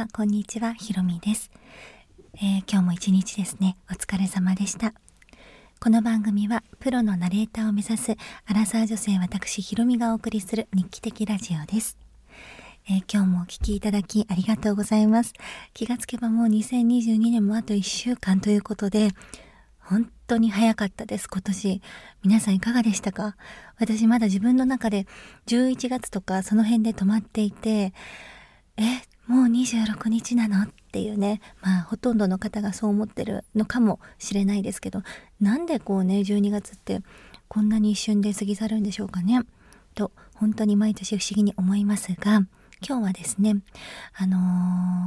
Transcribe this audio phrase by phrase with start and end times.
[0.00, 1.50] は、こんにちは、ひろみです、
[2.36, 4.94] えー、今日も一日ですね、お疲れ様でした。
[5.78, 8.16] この番組は、プロのナレーターを目指す、
[8.46, 11.98] アラサー女性私、ひろみがお送りする日記的ラジオです。
[12.88, 15.34] えー、今日もお聴きいただきありがとうございます。
[15.74, 19.10] 気がつけばもう2022年もあと1週間ということで、
[19.80, 21.82] 本当に早かったです、今年。
[22.22, 23.36] 皆さんいかがでしたか？
[23.78, 25.06] 私まだ自分の中で
[25.46, 27.92] 11月とかその辺で止まっていて、
[28.78, 30.64] え、もう26日なの？
[30.64, 35.04] っていうね、まあほとんどの方がそう思ってるのかもしれないですけど、
[35.40, 37.00] なんでこうね、12月って
[37.46, 39.42] こんなに一瞬で過ぎ去るんでしょうかね？
[39.94, 42.40] と、本当に毎年不思議に思いますが、
[42.84, 43.58] 今日はですね、
[44.16, 44.40] あのー、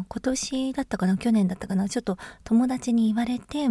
[0.07, 3.67] 今年だったかな、去年だったかな、ちょっと友達に言われて、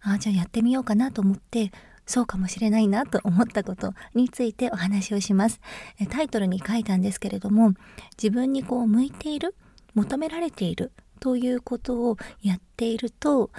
[0.00, 1.70] あじゃあやってみようかなと思って
[2.06, 5.60] そうかもしれないなと思ったことについてお話をします。
[6.08, 7.74] タイトルに書いたんですけれども
[8.16, 9.54] 自分にこう向いている
[9.94, 13.50] 求められているということをやっていると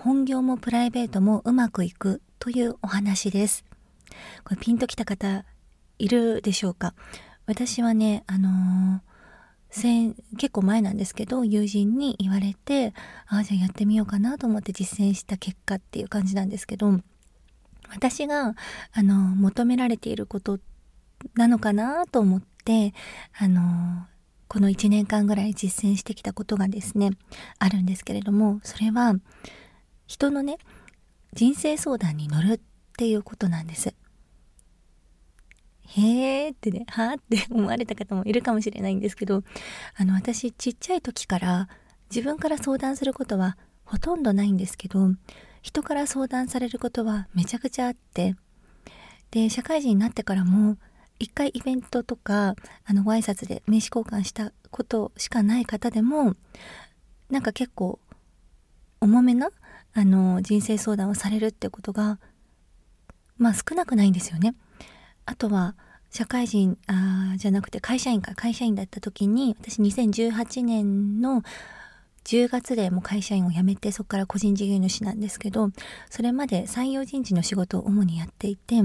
[0.00, 3.64] 本業もプライベートもうまくいくというお話です。
[4.44, 5.44] これピンときた方
[5.98, 6.94] いるでしょうか？
[7.46, 9.12] 私はねあのー
[10.36, 12.92] 結構前なんですけど友人に言われて
[13.26, 17.00] ああじゃあやってみようかなと思って実践した結果っていう感じなんですけど
[17.88, 18.54] 私が
[18.92, 20.58] あの求められていること
[21.36, 22.92] なのかなと思って
[23.38, 24.06] あの
[24.52, 27.12] この1年間ぐらい実践してきたことがですね
[27.58, 29.14] あるんですけれどもそれは
[30.06, 30.58] 人のね
[31.32, 32.60] 人生相談に乗るっ
[32.98, 33.94] ていうことなんです。
[35.88, 39.42] へーってね、はーって思われた方もいるかもしれないんですけど、
[39.96, 41.68] あの、私ちっちゃい時から
[42.10, 45.12] 自分から相談することはほとんどないんですけど、
[45.62, 48.36] 人から相談されることはめちゃくちゃあって、
[49.30, 50.76] で、社会人になってからも、
[51.22, 56.34] 一回イベントとか、あの、ご挨拶で名刺交換したことしかない方でも、
[57.30, 58.00] なんか結構、
[59.00, 59.50] 重めな、
[59.94, 62.18] あの、人生相談をされるってことが、
[63.38, 64.56] まあ少なくないんですよね。
[65.24, 65.76] あとは
[66.10, 71.42] 社会人あじゃなくて会社員か会社員だった時に私2018年の
[72.24, 75.70] 10月でもう会社員を辞めてそこから個人事業主なんですけど
[76.10, 78.76] それまで採用人事の仕事を主にやっていて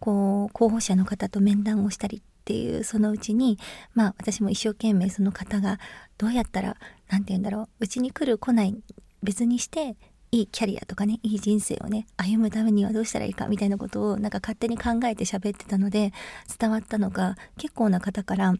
[0.00, 3.58] こう候補者の方と面談をしたりっていうそのうちに
[3.94, 5.78] まあ私も一生懸命その方が
[6.18, 6.76] どうやったら
[7.08, 8.76] 何て言うんだろううちに来る来ない
[9.22, 9.96] 別にして
[10.32, 16.12] いいキャリアとかねいい人生をね歩むためにはどうしたらいいかみたいなことをなんか勝手に考えて喋ってたので
[16.58, 18.54] 伝わったのが結構な方から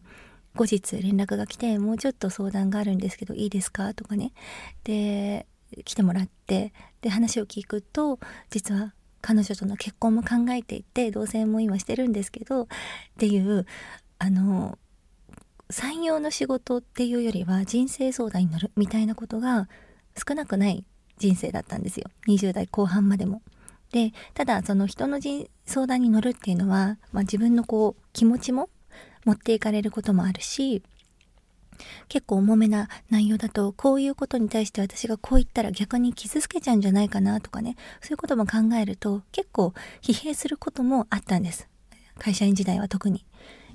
[0.55, 3.93] 後日連絡が来てもうちょっと相談があるんですけどいいですか？
[3.93, 4.33] とかね。
[4.83, 5.47] で
[5.85, 8.19] 来てもらってで話を聞くと
[8.51, 12.67] 実は彼女との結婚も考えていて同棲も今してるんですけどっ
[13.17, 13.65] ていう
[14.19, 14.77] あの
[15.69, 19.67] 採用の仕事っていうよりは人生相談に乗るみたいなことが
[20.15, 20.85] 少なくない
[21.17, 22.05] 人生だったんですよ。
[22.27, 23.41] 20代後半までも。
[23.91, 25.19] でただその人の
[25.65, 28.69] 相談に乗るっていうのは、まあ、自分のこう気持ちも
[29.25, 30.83] 持っていかれることもあるし
[32.07, 41.67] 結構重めな内容だとこういうことに対して私がこう言ったら逆に傷つけちゃうんじゃないかなとかねそういうことも考えると結構疲弊することもあったんです。
[42.19, 43.25] 会社員時代は特に。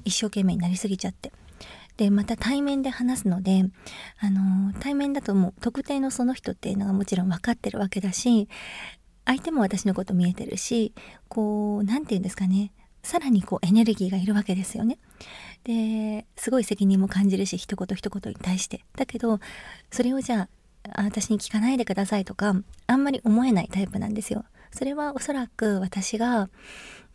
[0.04, 1.32] 一生懸命になりすぎちゃって。
[1.96, 3.64] でまた対面で話すので
[4.20, 8.48] あの対面だともう特定のその人っていうのがもちろん分かってるわけだし
[9.24, 10.94] 相手も私のこと見えてるし
[11.26, 12.70] こう何て言うんですかね。
[13.02, 14.98] さらにこうエネルギーがいるわけですよね。
[15.64, 19.40] ですごい責任も感じるし一言一言に対してだけど
[19.90, 20.48] それをじゃ
[20.92, 22.54] あ私に聞かないでくださいとか
[22.86, 24.44] あんまり思えないタイプなんですよ。
[24.70, 26.50] それはおそらく私が、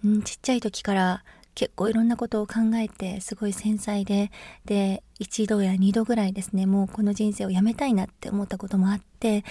[0.03, 1.23] うん、ちっちゃい時から
[1.55, 4.31] 結構いろんなことを考えてすごい繊細で
[4.65, 9.43] で一度や二度ぐらいですねもうこの人生をやめたいなって思ったこともあって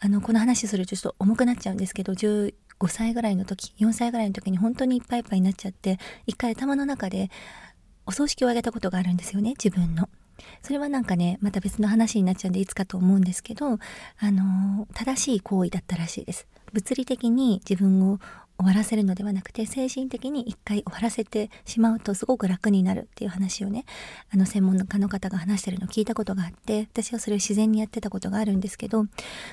[0.00, 2.14] あのこの話するとちょっと重くなっちゃうんですけど
[2.80, 7.30] 5歳ぐらいの時4歳ぐらいの時に本当にいっぱいいっぱいになっちゃって一回頭の中で
[8.06, 10.08] お葬式をあげたことがあるんですよね自分の。
[10.62, 13.78] それはなんかねまた別の話になっちゃうんでいつかと思うんですけどあ
[14.30, 16.46] の正しい行為だったらしいです。
[16.72, 18.20] 物理的に自分を
[18.60, 23.86] 終わらせるのではなくて精神的に一回終わらせてしまうとすごく楽になるっていう話をね
[24.32, 29.06] あの専門家の方が話してるのを聞いたことがあって私はそれを自然にやってたことがあるんですけど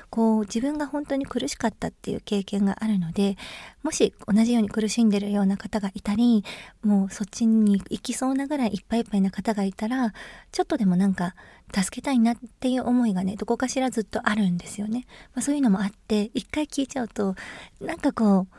[0.09, 3.37] こう自分が本当に苦しかったっていう経験があるので
[3.81, 6.43] もし同じように苦しんでるような方がいたり
[6.83, 10.11] もうそっちに行きそうなぐらいいっぱいいっぱいな方がいたら
[10.51, 11.33] ちょっとでもなんか
[11.73, 15.05] 助けたいなっていう思いがねどこかしらずっとあるんですよね。
[15.33, 17.35] まあ、そういうのもあって一回聞いちゃうと
[17.81, 18.57] なんかこう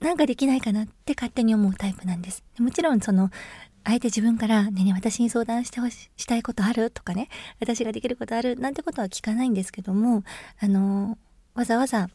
[0.00, 2.42] なんかできないかなって勝手に思うタイプなんです。
[2.58, 3.30] もちろんその
[3.84, 6.90] あえて自分からねね私に相談してほししたいことある？
[6.90, 7.28] とかね。
[7.60, 8.56] 私ができることある？
[8.56, 10.24] なんてことは聞かないんですけども
[10.60, 11.18] あの
[11.54, 12.08] わざわざ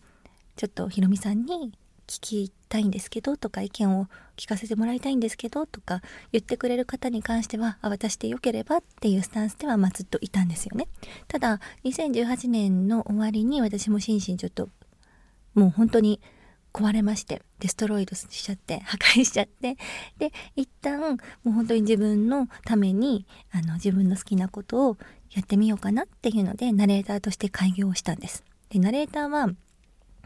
[0.56, 1.74] ちょっとひろみさんに
[2.08, 6.02] 聞きたいんですけどとか意見を聞かせてもらいたいんですけどとか
[6.32, 10.88] 言ってくれる方に関してはあ私でよければっていうスタンスではまあずっといたんですよね。
[11.28, 14.70] ただ2018年の終わりに私も心身ちょっと
[15.56, 16.22] もう本当に
[16.76, 19.78] 壊れましてデストロイドしちゃって破壊しちゃって
[20.20, 24.98] で一旦もう本当に自分のためにあの自分の好きなことを
[25.32, 28.44] やってみようかなっていうのでナレーターとして開業したんです。
[28.70, 29.56] でナレーターは、ま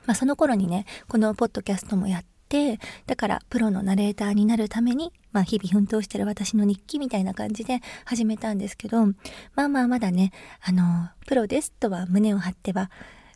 [0.07, 9.05] あ、その頃にねこのポッドキャストもやってだからプロのナレーターになるために、まあ、日々奮闘してる私の日記みたいな感じで始めたんですけど
[9.53, 10.31] まあまあまだね
[10.61, 12.89] あのプロですとは胸を張っては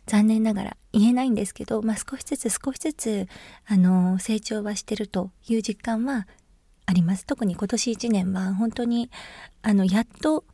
[0.06, 3.28] 残念ながら言えないんですけど、まあ、少しずつ少しずつ、
[3.66, 6.26] あの成長はしてるという実感は
[6.86, 7.26] あります。
[7.26, 9.10] 特に今年1年は本当に、
[9.62, 10.44] あの、やっと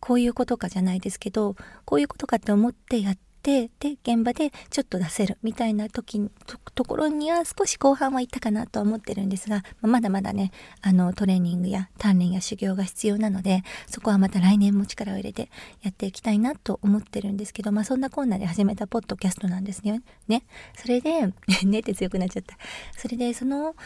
[0.00, 10.50] こういうことかじゃないですけど、こういうことかって思ってやってで現場でちょっと出せるみたいな時とところには少し後半はいったかなと思ってるんですが、まあ、まだまだね
[10.80, 15.50] あのトレーニングや鍛錬や修行が必要なのでそこはまた来年も力を入れて
[15.82, 20.00] やっていきたいなと思ってるんですけど、まあ、そんなこんなで始めたポッドキャストなんですね。
[20.26, 20.44] ね
[20.74, 21.32] それで
[21.64, 22.56] ねって強くなっちゃった。
[22.96, 23.76] それでその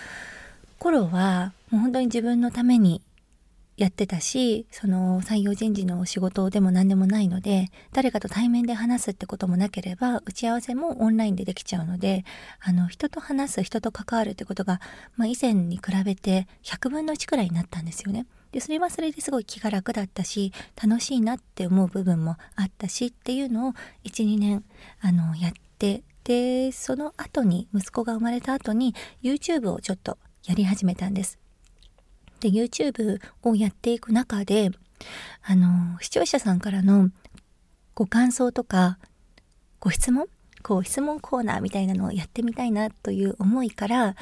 [0.78, 3.02] 頃はもう本当に自分のために
[3.78, 12.25] やってたし、その採用人事の仕事でも何でもないので、誰かと対面で話すってこともなければ、打ち合わせもオンラインでできちゃうので、
[12.60, 14.80] あの、人と話す、人と関わるってことが、
[15.16, 18.26] まあ以前に比べて100分の1くらいになったんですよね。
[18.52, 23.72] で、それはそれですごい気が楽だったし、楽しいなって思う部分もあったしっていうのを
[24.04, 24.64] 1、2年、
[25.00, 31.38] あの、やってでその後に息子が生まれた後に YouTube をちょっとやり始めたんです
[32.40, 34.70] で YouTube をやっていく中で
[35.43, 37.11] あの視聴者さんからの
[37.94, 38.99] ご感想とか
[39.81, 40.26] ご質問
[40.62, 44.17] こう質問コーナーみたいなのをやってみたいなという思いから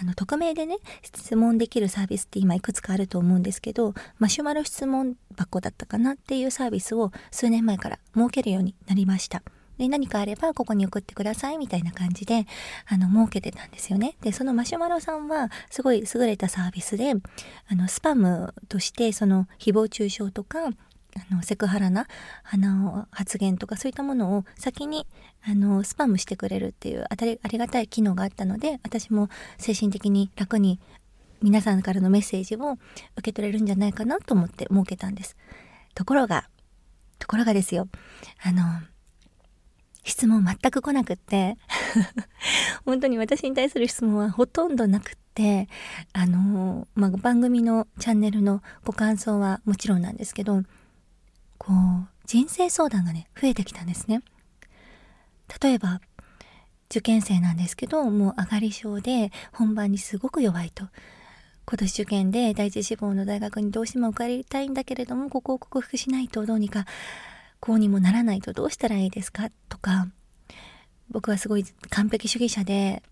[0.00, 9.42] あの匿名でね質問できるサービスって今いくつかあると思うんですけどマシュマロ質問箱だったかなっていうサービスを数年前から設けるようになりました。
[9.78, 12.46] で何かあればここに送ってくださいみたいな感じで
[12.86, 14.16] あの設けてたんですよね。
[14.20, 17.14] でそのマシュマロさんはすごい優れたサービスで
[17.68, 20.58] あのスパムとしてその誹謗中傷とか
[21.14, 22.06] あのセクハラな
[22.50, 25.06] あの発言とかそういったものを先に
[25.46, 29.28] あのスパムしてくれるっていうあたりありがたい機能があったので私も
[29.58, 30.80] 精神的に楽に
[31.42, 32.78] 皆さんからのメッセージを
[33.16, 35.36] 受け取れるんじゃないかなと思って設けたんです。
[35.94, 36.48] ところが
[37.18, 37.88] ところがですよ
[38.42, 38.62] あの
[40.04, 41.56] 質問全く来なくって。
[42.84, 45.68] 本当に私に対する質問はほとんどなくって。
[46.12, 50.62] あのまあ、番組のチャンネルのご感想はもちろんなんですけど
[51.56, 54.22] こう人生相談がね増えてきたんですね。
[55.62, 56.02] 例えば
[56.90, 60.88] 受験生なんですけどもう上がり症で本番にすごく弱いと。
[61.64, 66.84] 今年受験で第一志望の大学にどうしても受かりたいんだけれどもここを克服しないとどうにか
[67.62, 69.48] こうにもならないとどうしたらいいですか？
[69.68, 70.08] とか
[71.10, 73.04] 僕はすごい完璧主義者で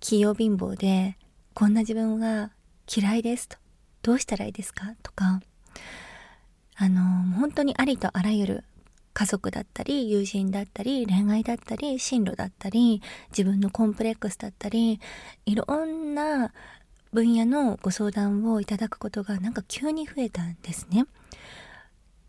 [0.00, 1.18] 器用貧乏で
[1.52, 2.50] こんな自分が
[2.90, 3.58] 嫌いですと。
[4.00, 4.94] どうしたらいいですか？
[5.02, 5.42] とか
[6.76, 7.02] あの
[7.36, 8.64] 本当にありとあらゆる
[9.12, 13.02] 家族だったり友人だったり恋愛だったり進路だったり
[13.32, 14.98] 自分のコンプレックスだったり
[15.44, 16.54] いろんな
[17.12, 21.04] 分野のご相談をいただくことがなんか急に増えたんですね。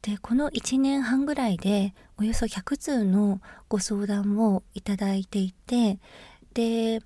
[0.02, 3.40] でこの1年半ぐらいでおよそ100通の
[3.70, 6.00] ご相談をいただいていて
[6.54, 7.02] で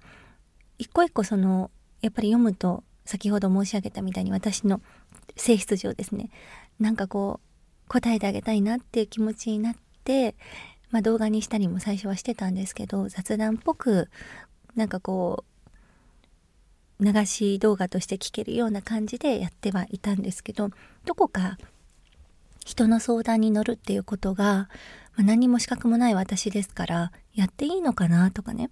[0.77, 1.71] 一個一個その
[2.01, 4.81] やっぱり読むと先ほど申し上げたみたいに私の
[5.35, 6.29] 性質上ですね
[6.79, 10.35] なんかこう答えてあげたいなっていう気持ちになって、
[10.89, 14.09] まあ、動画にしたりも最初はしてたんですけど雑談っぽく
[14.75, 15.43] なんかこ
[16.99, 20.69] う流し動画として聞けるような感じでやってはいたんですけど
[21.05, 21.57] どこか
[22.65, 24.67] 人の相談に乗るっていうことが、
[25.15, 28.69] まあ、何も資格もない私ですからやっていいのかなとかね。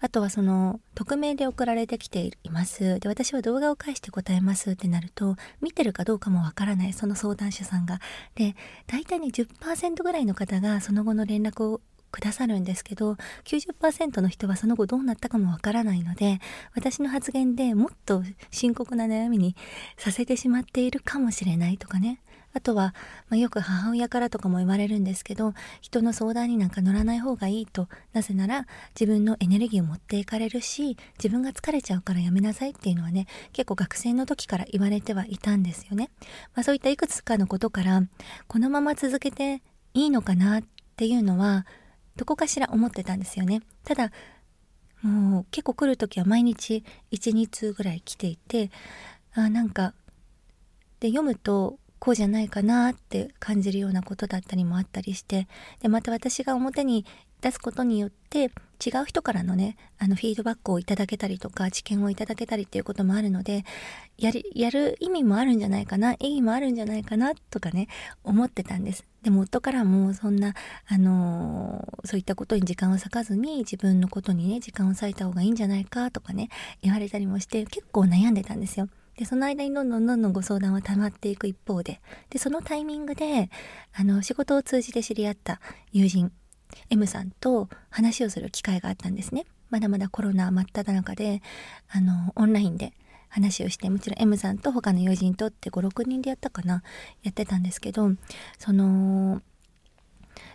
[0.00, 3.00] あとはその匿名で送られてきています。
[3.00, 8.00] で私は動画を返して答えますってなると見てるかどうかもわからないその相談者さんが。
[8.34, 8.54] で
[8.86, 11.80] 大体ね10%ぐらいの方がその後の連絡を
[12.10, 16.40] くださるんですけど90%の人はその後どうなったかもわからないので
[16.74, 19.56] 私の発言でもっと深刻な悩みに
[19.96, 22.20] させてしまっているかもしれないとかね。
[22.54, 22.94] あとは、
[23.28, 28.66] まあ、よく母親からとかも言われるんですけど人の相談になんか乗らない方がいいとなぜなら
[28.98, 36.10] 自分のエネルギーを持っていかれるし自分が疲れちゃうからやめなさいっていうのはね結構学生の時から言われてはいたんですよね、
[36.54, 38.02] まあ、そういったいくつかのことから
[38.46, 39.62] このまま続けて
[39.94, 40.64] いいのかなっ
[40.96, 41.66] ていうのは
[42.16, 43.62] どこかしら思ってたんですよね。
[43.84, 44.10] ただ
[45.02, 48.70] もう結構来る時は毎日12通ぐらい来ていて
[49.32, 49.94] あなんか
[50.98, 55.48] で読むとこうじゃないかなって感じるようなことだったりもあったりして
[55.80, 57.04] でまた私が表に
[57.40, 58.50] 出すことによって
[58.84, 63.64] 違う人からのねあのフィードバックをいただけたりとか知見をいただけたりっていうこともあるので
[64.16, 67.88] やりやる意味もあるんじゃないかな意義もあるんじゃないかなとかね
[68.24, 69.04] 思ってたんです。
[69.22, 70.54] でも夫からもそんな
[70.86, 76.48] あのー、そういったことに時間を割かずに自分のことにね時間を割いた方がいいんじゃないかとかね
[76.82, 78.88] 言われたりもして結構悩んでたんですよ。
[79.18, 83.50] でその間にどんどんどんどんご相談は溜まっていく一方ででそのタイミングで
[83.92, 85.60] あの仕事を通じて知り合った
[85.92, 86.30] 友人
[86.88, 89.44] M さんと話をする機会があったんですね。
[89.70, 91.42] まだまだコロナ真っ只中で
[91.88, 92.92] あのオンラインで
[93.28, 96.82] 話をしてもちろん M さんと他の友人とって56人でやったかな
[97.22, 98.12] やってたんですけど
[98.58, 99.42] その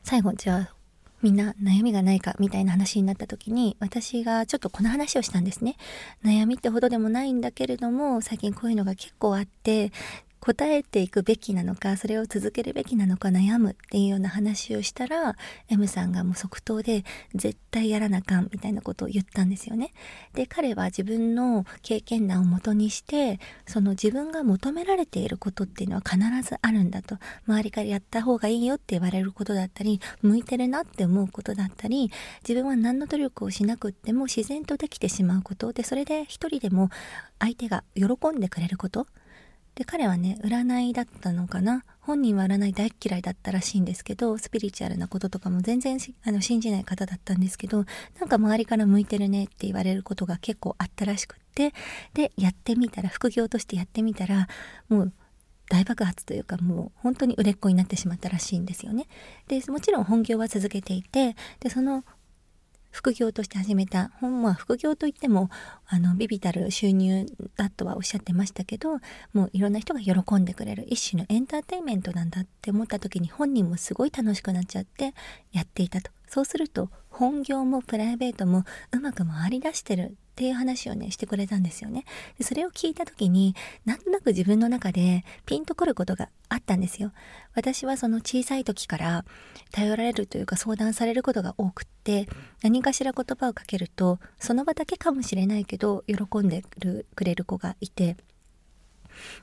[0.02, 0.76] 最後じゃあ
[1.24, 5.78] みんな悩みがないかみたいな話になった時に私がちょっとこの話をしたんですね。
[6.24, 9.92] 悩みってほどでもないんだけれども最近こういうのが結構あって
[10.44, 15.38] 答えていくべきなのかそれを続けるべきなのか悩むっていうような話をしたら
[15.70, 19.94] M さんがもう即答で絶対やらなあかんみたいなことを言ったんですよね。
[20.34, 27.20] で彼は自分の経験談をもとにしてその自分が求められていることっていうのは必ずあるんだと。
[27.48, 32.12] 周りからやった方がいいよって言われることだったり向いてるなって思うことだったり
[32.46, 35.72] 自分は何の努力をしなくっても自然とできてしまうこと。
[35.72, 36.90] でそれで一人でも
[37.40, 38.04] 相手が喜
[38.36, 39.08] んでくれること。
[39.76, 41.84] で彼はね占いだったのかな？
[42.02, 47.86] 本人は占い大嫌いだったらしいんですけどスピリチュアルなこととかも全然あの信じない方だったんですけど
[48.20, 51.74] なんか周りから向いてるねって言われることが結構あったらしくって
[52.14, 54.48] でやってみたら副業としてやってみたら
[54.90, 55.14] もう
[55.70, 59.08] 大爆発というかもう本当に売れっ子になってしまったらしいんですよね。
[59.48, 62.04] でもちろん本業は続けていてでその
[62.94, 64.12] 副業として始めた。
[64.22, 65.50] 本は副業といっても
[65.88, 69.00] あのビビたる収入だとはおっしゃってましたけど
[69.34, 70.86] もういろんな人が喜んでくれる。
[70.88, 75.14] 一種のエンターテインメントなんだって思った時に本人もすごい楽しくなっちゃって
[75.52, 76.12] やっていたと。
[76.28, 82.06] そうすると本業もプライベートもうまく回りだしてるっていう話をねしてくれたんですよね。
[82.40, 87.12] でそれを聞いた時になんとなく自分の中でピンとくることがあったんですよ。
[87.54, 89.26] 私はその小さい時から
[89.72, 92.28] 頼られるというか相談されることが多くって
[92.64, 96.64] 何かしら言葉をかけるとその場だけかもしれないけど喜んで
[97.16, 98.18] くれる子がいて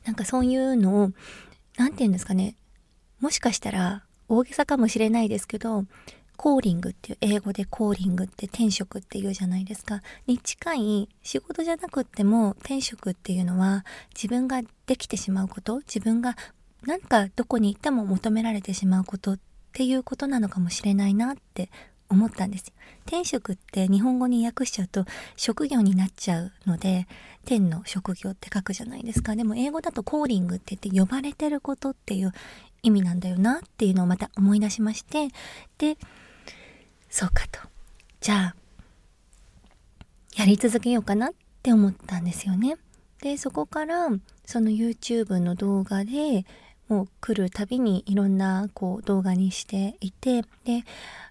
[0.05, 1.13] なんかそういうのを
[1.77, 2.57] 何て言うんですかね。
[3.21, 5.85] もしかしたら大げさかもしれないですけど
[6.43, 16.39] コーリングっていう英語でコーリングって転職っていうじゃないですかに近い仕事じゃなくっても転職っていうのは自分ができてしまうこと自分が
[16.87, 19.39] 何かどこに行っても求められてしまうことっ
[19.75, 21.69] ていうことなのかもしれないなって
[22.09, 22.73] 思ったんですよ。
[23.07, 25.05] 転職って日本語に訳しちゃうと
[25.37, 27.07] 職業になっちゃうので
[27.45, 29.37] 天の職業って書くじゃないですか。
[29.37, 32.33] でも英語だとコーリングって言って呼ばれてることっていう
[32.83, 35.29] 意味なんだよなっていうのをまた思い出しまして
[35.77, 35.99] で
[37.11, 37.61] そうかと。
[38.21, 38.57] じゃあ、
[40.37, 42.77] やり続けようかなって思ったんですよね。
[43.21, 44.09] で、そこから、
[44.47, 46.47] その YouTube の動画で
[46.91, 50.85] もう来るたびにいろんなこう動画にしていて、で、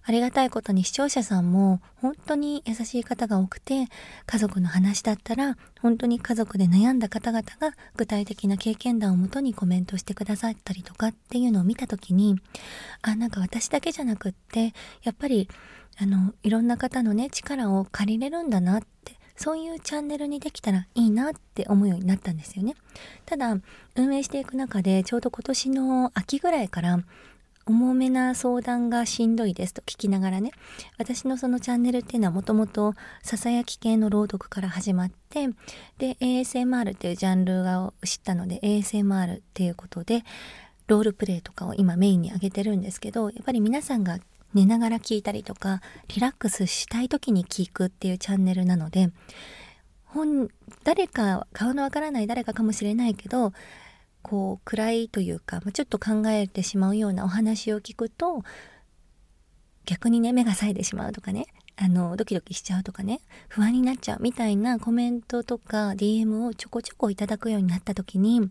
[0.04, 3.88] ありがたいことに視聴者さんも本当に優しい方が多くて、
[4.26, 12.38] 家族の話だったら本当に家族で悩んだ方々が具体的な経験談をもとにコメントしてくださったりとかっていうのを見た時に、
[13.02, 14.74] あ、なんか私だけじゃなくって、
[15.04, 15.50] やっぱり
[16.02, 22.76] あの、いろんな方のね、力を借りれるんだなって、そういうチャンネルにできたらいいなって思うようになったんですよね。
[23.26, 23.56] ただ、
[23.96, 27.00] 運営していく中で、ちょうど今年の秋ぐらいから、
[27.66, 30.50] 重めな相談がしんどいですと聞きながらね
[30.98, 35.50] 私のそのチャンネルっていうのはもともとささやき系の朗読から始まって
[36.00, 40.24] で ASMR っていうジャンルを知ったので ASMR っていうことで
[40.88, 44.18] ロールプレイとかを今メインに上げてるんですけどやっぱり皆さんが
[44.54, 49.10] 寝ながら聞いたりとかリラックスしたい時に聞くっていうチャンネルなので
[50.06, 50.50] 本
[50.84, 53.54] 誰か顔のわからない誰かかもしれないけど
[54.22, 58.44] こう暗いというかちょっと考えてしまうようなお話を聞くと
[59.86, 61.48] 逆にね目が冴えてしまうとかね
[61.82, 68.50] あのドキドキしちゃうとかね不安になっちゃうみたいなコメントとか DM をちょこちょこいただくようになった時に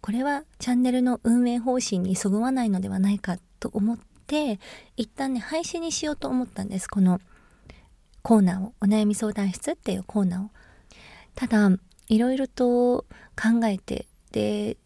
[0.00, 4.60] これはチャンネルの運営方針にそぐわないのではないかと思って
[4.96, 6.88] 一旦ね廃止にしようと思ったんです。
[6.88, 7.20] この
[8.22, 8.72] コーナーを。
[8.80, 10.50] お悩み相談室っていうコーナーを。
[11.34, 11.70] ただ
[12.08, 14.76] いろいろと考えてで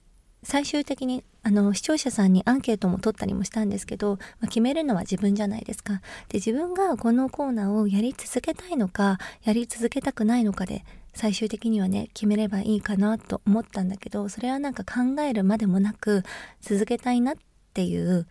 [0.42, 6.00] 最終的にあの視聴者さんにアンケートも取ったりもしたんですけど、まあ、決めるのは自分じゃないですか。
[6.28, 16.24] で自分がこのコーナーをやり続けたいのかやり続けたくないのかで最終的にはね決めればいいかなと思ったんだけどそれはなんか考えるまでもなく
[16.60, 17.36] 続けたいなっ
[17.74, 18.26] ていう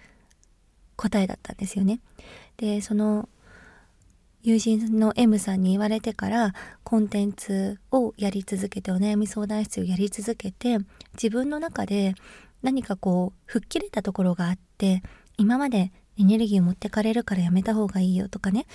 [0.95, 1.99] 答えだったんですよね。
[2.57, 3.29] でその
[4.41, 10.77] 友人の M さんに言われてからコンテンツをやり続けてお悩み相談室をやり続けて
[11.13, 12.13] 自分の中で
[12.61, 15.01] 何かこう吹っ切れたところがあって
[15.37, 18.65] 今までエネルギーを持ってかれるからやめた方がいいよとかね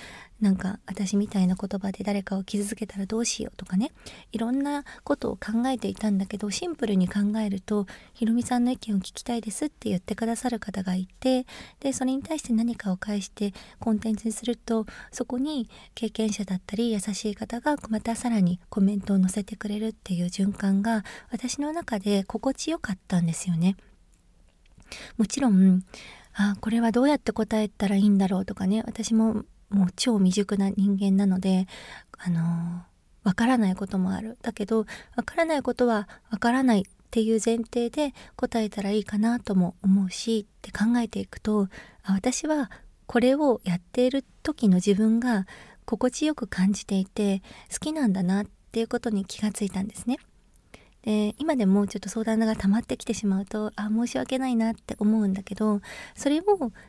[0.40, 3.92] なんか私みたいな言葉で誰かを傷つけたらどうしようとかね
[4.32, 11.47] いろんなことを考えていたんだけどシンプルに考えるとひろみさんの意見を聞きたいですって言ってくださる方がいて
[11.80, 23.76] でそれに対して何かを返してコンテンツにするとそこに経験者だったり優しい方がまたさらにコメントを載せてくれるっていう循環が私の中で心地よかったんですよね。
[25.16, 25.85] もちろん
[26.35, 31.67] あこれはどうやって答えたらいいんだろうとかね私ももう超未熟な人間なので
[32.19, 32.83] あの
[33.23, 41.69] わからないこともあるだけどわからないことはわからないっていう前提で答えたらいいかなとも思うしって考えていくと
[42.05, 42.71] あ私は
[43.07, 45.47] これをやっている時の自分が
[45.85, 50.19] 心地よく感じていて好きなんだなっていうことに気がついたんですね。
[51.02, 55.80] で今でもちょっと相談が溜まってきてしまうとあ申し訳ないなって思うんだけど
[56.14, 56.45] それを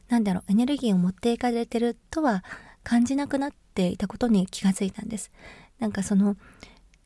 [0.09, 2.43] 何だろうエネルギーを持っていかれてるとは
[2.83, 5.31] 感じなくなっていたことに気がついたんです。
[5.79, 6.35] なんかその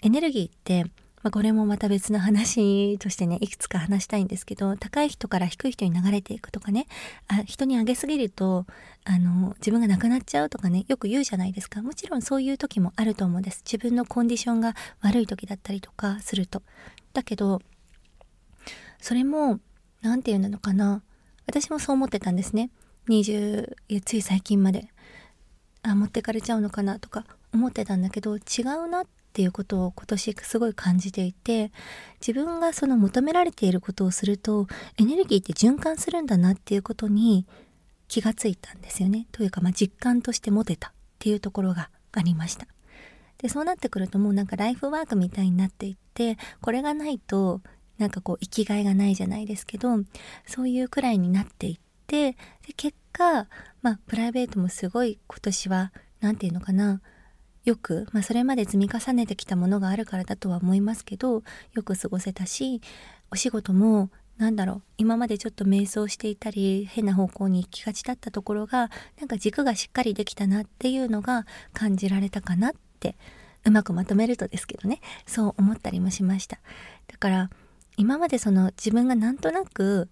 [0.02, 0.86] エネルギーって
[1.26, 6.86] まあ、これもまた別の話としてねいくつか話したいんですけど高い人から低い人に流れていくとかね
[7.28, 8.68] あ人にあげすぎると
[9.06, 11.82] あの自分がなくなっちゃうとかねよく言うじゃないですか。
[11.82, 13.64] もちろんそういう時もあると思うんです。
[13.66, 16.62] 自分のコンディションが悪い時だったりとかすると。
[17.14, 17.60] だけど
[19.02, 19.60] それも
[20.04, 21.02] 何て言うのかな。
[21.48, 22.70] 私もそう思ってたんですね。
[23.10, 24.90] 20いやつい最近まで。
[25.82, 31.74] あ持ってかれちゃうのかなとか思ってたんだけど違うなっっていうことを今年すごい感じていて
[32.26, 34.68] 自分がその求められていることをすると
[34.98, 37.46] エネルギーって循環するんだなっていうことに
[38.08, 39.28] 気がついたんですよね。
[39.34, 42.66] というか、まあ、実感として持てたっていうところがありました。
[43.40, 47.60] でそうなってくるともうなんかライフワークみたいになっていってこれがないと
[47.98, 49.90] なんかこう生きがいがないじゃないですけど
[50.46, 52.38] そういうくらいになっていってで
[52.78, 53.48] 結果
[53.82, 57.02] まあプライベートもすごい今年は何て言うのかな
[57.66, 62.82] よく、まあ、それまで積み重ねてきたものがあるからだとは思いますけどよく過ごせたし
[63.32, 73.16] お仕事もなんだろう今までちょっと迷走していたり変な方向に行きがちだったところがなんか軸がしっかりできたなっていうのが感じられたかなって
[73.64, 75.00] うまくまとめるとですけどね。
[75.26, 76.60] そう思ったりもしました。
[77.08, 77.50] だから
[77.98, 80.10] 今までその自分がなんとなく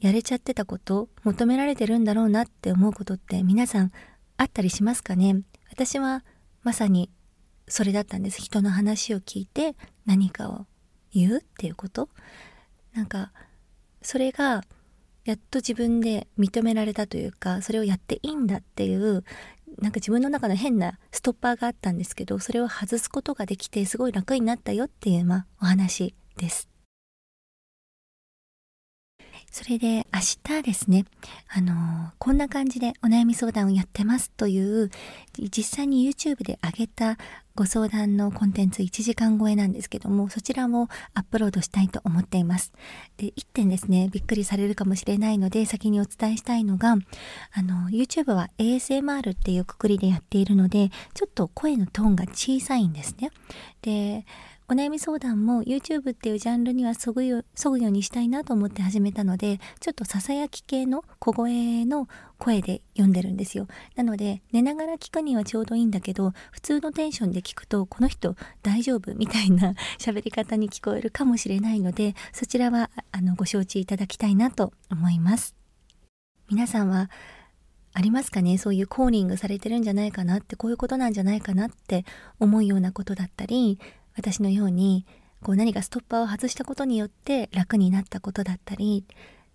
[0.00, 3.92] やれちゃってたこと求められてるんだろうなって思うことって皆さん
[4.36, 5.42] あったりしますかね？
[5.70, 6.24] 私は
[6.68, 7.08] まさに
[7.66, 10.66] それだったんです人の話を聞いて何かを
[11.14, 12.10] 言うっていうこと
[12.92, 13.32] なんか
[14.02, 14.62] それが
[15.24, 19.24] やっと自分で認められたというかそれをやっていいんだっていう
[19.78, 26.67] なんか自分の中の変なストッパーがあったんですけどそれを外すことができてすごい楽になったよっていうまあお話です。
[29.50, 30.20] それで明
[30.58, 31.04] 日ですね、
[31.48, 34.90] あのー、こんな感じでお悩み相談をやってますという、
[35.38, 37.16] 実際に YouTube で上げた
[37.58, 42.72] ご相談のコンテンツ1時間超えなんですけども、そちらもアップロードしたいと思っています。
[43.16, 46.96] で、1点ですね、びっくりされるかもしれないので、先にお伝えしたいのが、
[47.52, 53.30] あの、YouTube は ASMR っていうくくりでやっているので、ちょっと声のトーンが小さいんですね。
[53.82, 54.24] で、
[54.70, 63.66] お悩み相談も YouTube っていうジャンルにはそぐよそぐようにしたいなと思って始めたのでちょっとささやき系の小声の声で読んでるんですよ。
[63.96, 75.54] なので寝ながら聞くにはちょうどいいんだけど普通のテンションで聞くとこの人大丈夫みたいな 喋り方に聞こえるかもしれないのでそちらはあのご承知いただきたいなと思います。
[76.50, 77.08] 皆さんは
[77.94, 78.58] ありますかね？
[78.58, 82.04] そういうコーリングされてるんじゃないかなってこういうことなんじゃないかなって
[82.38, 83.80] 思うようなことだったり
[84.18, 85.06] 私のように
[85.42, 89.04] こう何かストッパーを外したことによって楽になったことだったり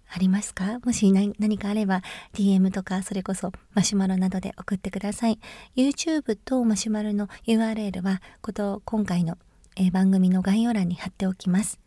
[0.09, 0.79] ありますか？
[0.85, 2.01] もし何かあれば
[2.33, 5.39] DM とかそれこそマシュマロなどで送ってください。
[5.75, 9.37] YouTube とマシュマロの URL はこと今回の、
[9.91, 11.79] 番組の概要欄に貼っておきます。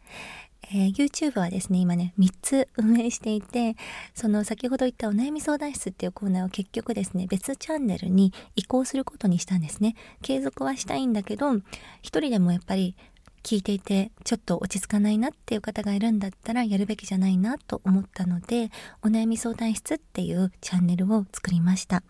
[0.72, 3.76] えー、YouTube はですね、今ね、3つ運営していて、
[4.14, 9.94] その先ほど言ったお悩み相談室っていうコーナーを結局ですね、別チャンネルに移行することにしたんですね。
[10.22, 11.57] 継続はしたいんだけど、
[12.02, 12.96] 一人でもやっぱり
[13.44, 18.70] 聞いていてちょっと落ち着かないなっていう方がいるんだったらやるべきじゃないなと思ったので、
[19.05, 22.02] お悩み相談室っていうチャンネルを作りました。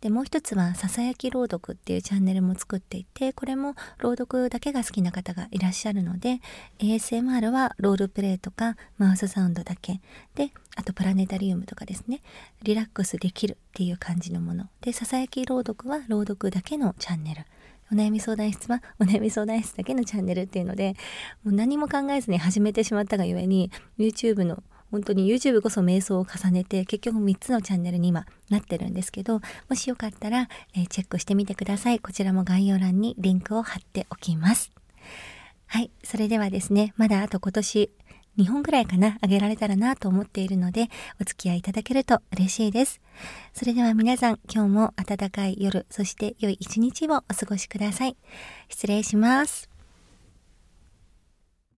[0.00, 6.40] でもう一つはささやき朗読っていうチャンネルも作っていてこれも朗読だけが好きな方がいらっしゃるので
[6.78, 10.00] ASMR はロールプレイとかマウスサウンドだけ。
[10.34, 12.22] であとプラネタリウムとかですね。
[12.62, 14.68] リラックスできるっていう感じのもの。
[14.80, 17.44] でささやき朗読は朗読だけのチャンネル。
[17.92, 20.94] お悩み相談室はお悩み相談室だけのチャンネルっていうので
[21.42, 34.72] もう何も考えずに始めてしまったがゆえに YouTube の本当に YouTube こそ瞑想を重ねて結局3つのチャンネルに今なってるんですけどもしよかったら、えー、チェックしてみてくださいこちらも概要欄にリンクを貼っておきます
[35.66, 37.90] はいそれではですねまだあと今年
[38.38, 40.88] 2本ぐらいかな、あげられたらなと思っているので、
[41.20, 43.00] お付き合いいただけると嬉しいです。
[43.52, 48.16] それでは皆さん、今日も暖かい夜、そして良い一日をお過ごしください。
[48.68, 49.69] 失礼します。